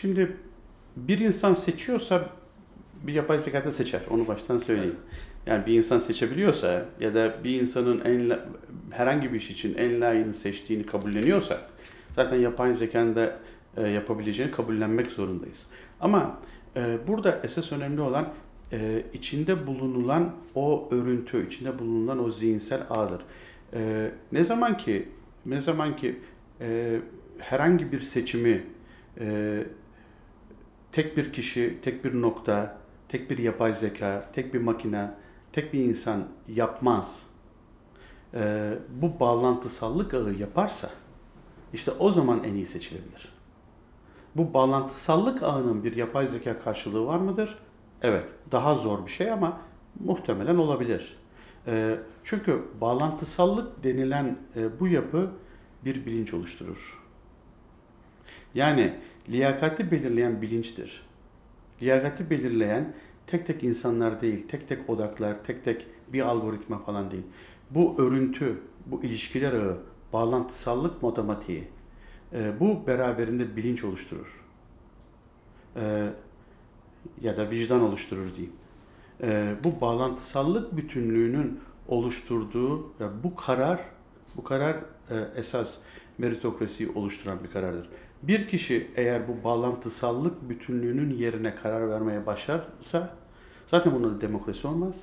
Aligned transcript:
Şimdi 0.00 0.36
bir 0.96 1.18
insan 1.18 1.54
seçiyorsa 1.54 2.28
bir 3.02 3.12
yapay 3.12 3.40
zeka 3.40 3.64
da 3.64 3.72
seçer. 3.72 4.00
Onu 4.10 4.28
baştan 4.28 4.58
söyleyeyim. 4.58 4.96
Yani 5.46 5.66
bir 5.66 5.74
insan 5.74 5.98
seçebiliyorsa 5.98 6.84
ya 7.00 7.14
da 7.14 7.44
bir 7.44 7.60
insanın 7.60 8.00
en 8.00 8.38
herhangi 8.90 9.32
bir 9.32 9.38
iş 9.38 9.50
için 9.50 9.74
en 9.74 10.00
layığını 10.00 10.34
seçtiğini 10.34 10.86
kabulleniyorsa 10.86 11.60
zaten 12.16 12.36
yapay 12.36 12.74
zekanın 12.74 13.14
da 13.14 13.38
e, 13.76 13.88
yapabileceğini 13.88 14.52
kabullenmek 14.52 15.06
zorundayız. 15.06 15.66
Ama 16.00 16.38
e, 16.76 16.98
burada 17.06 17.40
esas 17.44 17.72
önemli 17.72 18.00
olan 18.00 18.28
e, 18.72 19.02
içinde 19.12 19.66
bulunulan 19.66 20.34
o 20.54 20.88
örüntü, 20.90 21.46
içinde 21.46 21.78
bulunulan 21.78 22.24
o 22.24 22.30
zihinsel 22.30 22.80
ağdır. 22.90 23.20
E, 23.74 24.10
ne 24.32 24.44
zaman 24.44 24.76
ki 24.76 25.08
ne 25.46 25.62
zaman 25.62 25.96
ki 25.96 26.18
e, 26.60 26.98
herhangi 27.38 27.92
bir 27.92 28.00
seçimi 28.00 28.64
e, 29.20 29.58
tek 30.92 31.16
bir 31.16 31.32
kişi, 31.32 31.78
tek 31.82 32.04
bir 32.04 32.22
nokta, 32.22 32.78
tek 33.08 33.30
bir 33.30 33.38
yapay 33.38 33.74
zeka, 33.74 34.30
tek 34.32 34.54
bir 34.54 34.60
makine, 34.60 35.10
tek 35.52 35.72
bir 35.72 35.80
insan 35.80 36.24
yapmaz. 36.48 37.26
E, 38.34 38.72
bu 38.90 39.20
bağlantısallık 39.20 40.14
ağı 40.14 40.34
yaparsa 40.34 40.90
işte 41.72 41.90
o 41.98 42.10
zaman 42.10 42.44
en 42.44 42.54
iyi 42.54 42.66
seçilebilir. 42.66 43.32
Bu 44.36 44.54
bağlantısallık 44.54 45.42
ağının 45.42 45.84
bir 45.84 45.96
yapay 45.96 46.26
zeka 46.26 46.58
karşılığı 46.58 47.06
var 47.06 47.18
mıdır? 47.18 47.58
Evet, 48.02 48.24
daha 48.52 48.74
zor 48.74 49.06
bir 49.06 49.10
şey 49.10 49.32
ama 49.32 49.60
muhtemelen 50.00 50.56
olabilir. 50.56 51.18
E, 51.66 51.98
çünkü 52.24 52.62
bağlantısallık 52.80 53.84
denilen 53.84 54.38
e, 54.56 54.80
bu 54.80 54.88
yapı 54.88 55.30
bir 55.84 56.06
bilinç 56.06 56.34
oluşturur. 56.34 57.02
Yani 58.58 58.94
liyakati 59.28 59.90
belirleyen 59.90 60.42
bilinçtir. 60.42 61.06
Liyakati 61.82 62.30
belirleyen 62.30 62.94
tek 63.26 63.46
tek 63.46 63.64
insanlar 63.64 64.20
değil, 64.20 64.48
tek 64.48 64.68
tek 64.68 64.90
odaklar, 64.90 65.44
tek 65.44 65.64
tek 65.64 65.86
bir 66.12 66.22
algoritma 66.22 66.78
falan 66.78 67.10
değil. 67.10 67.22
Bu 67.70 68.02
örüntü, 68.02 68.60
bu 68.86 69.02
ilişkiler 69.02 69.52
ağı, 69.52 69.78
bağlantısallık 70.12 71.02
matematiği, 71.02 71.64
e, 72.32 72.60
bu 72.60 72.86
beraberinde 72.86 73.56
bilinç 73.56 73.84
oluşturur. 73.84 74.44
E, 75.76 76.08
ya 77.20 77.36
da 77.36 77.50
vicdan 77.50 77.82
oluşturur 77.82 78.34
diyeyim. 78.36 78.56
E, 79.22 79.54
bu 79.64 79.80
bağlantısallık 79.80 80.76
bütünlüğünün 80.76 81.60
oluşturduğu 81.88 82.82
ve 83.00 83.22
bu 83.24 83.36
karar, 83.36 83.80
bu 84.36 84.44
karar 84.44 84.76
e, 85.10 85.28
esas 85.36 85.78
meritokrasiyi 86.18 86.90
oluşturan 86.94 87.44
bir 87.44 87.50
karardır. 87.50 87.88
Bir 88.22 88.48
kişi 88.48 88.90
eğer 88.96 89.28
bu 89.28 89.44
bağlantısallık 89.44 90.48
bütünlüğünün 90.48 91.10
yerine 91.10 91.54
karar 91.54 91.90
vermeye 91.90 92.26
başlarsa 92.26 93.16
zaten 93.66 93.94
bunda 93.94 94.10
da 94.10 94.20
demokrasi 94.20 94.66
olmaz. 94.66 94.96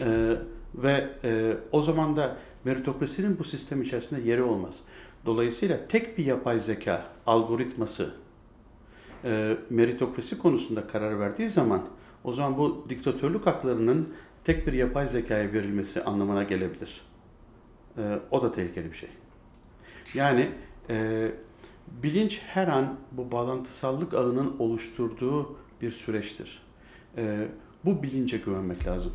Ee, 0.00 0.36
ve 0.74 1.08
e, 1.24 1.56
o 1.72 1.82
zaman 1.82 2.16
da 2.16 2.36
meritokrasinin 2.64 3.38
bu 3.38 3.44
sistem 3.44 3.82
içerisinde 3.82 4.20
yeri 4.20 4.42
olmaz. 4.42 4.76
Dolayısıyla 5.26 5.86
tek 5.88 6.18
bir 6.18 6.24
yapay 6.24 6.60
zeka 6.60 7.06
algoritması 7.26 8.14
e, 9.24 9.56
meritokrasi 9.70 10.38
konusunda 10.38 10.86
karar 10.86 11.20
verdiği 11.20 11.48
zaman 11.48 11.82
o 12.24 12.32
zaman 12.32 12.58
bu 12.58 12.86
diktatörlük 12.88 13.46
haklarının 13.46 14.08
tek 14.44 14.66
bir 14.66 14.72
yapay 14.72 15.08
zekaya 15.08 15.52
verilmesi 15.52 16.04
anlamına 16.04 16.42
gelebilir. 16.42 17.00
E, 17.98 18.18
o 18.30 18.42
da 18.42 18.52
tehlikeli 18.52 18.90
bir 18.90 18.96
şey. 18.96 19.10
Yani 20.14 20.50
e, 20.90 21.28
bilinç 22.02 22.40
her 22.46 22.68
an 22.68 22.96
bu 23.12 23.32
bağlantısallık 23.32 24.14
ağının 24.14 24.58
oluşturduğu 24.58 25.56
bir 25.82 25.90
süreçtir. 25.90 26.62
E, 27.16 27.48
bu 27.84 28.02
bilince 28.02 28.38
güvenmek 28.38 28.86
lazım. 28.86 29.12